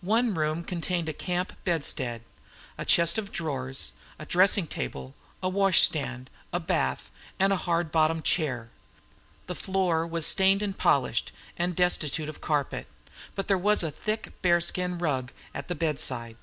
One 0.00 0.34
room 0.34 0.64
contained 0.64 1.10
a 1.10 1.12
camp 1.12 1.52
bedstead, 1.62 2.22
a 2.78 2.86
chest 2.86 3.18
of 3.18 3.30
drawers, 3.30 3.92
a 4.18 4.24
dressing 4.24 4.66
table, 4.66 5.14
a 5.42 5.50
wash 5.50 5.82
stand, 5.82 6.30
a 6.54 6.58
bath, 6.58 7.10
and 7.38 7.52
a 7.52 7.56
hard 7.68 7.92
bottomed 7.92 8.24
chair. 8.24 8.70
The 9.46 9.54
floor 9.54 10.06
was 10.06 10.24
stained 10.24 10.62
and 10.62 10.74
polished, 10.74 11.32
and 11.58 11.76
destitute 11.76 12.30
of 12.30 12.40
carpet; 12.40 12.86
but 13.34 13.46
there 13.46 13.58
was 13.58 13.82
a 13.82 13.90
thick 13.90 14.32
bearskin 14.40 14.96
rug 14.96 15.32
at 15.52 15.68
the 15.68 15.74
bedside. 15.74 16.38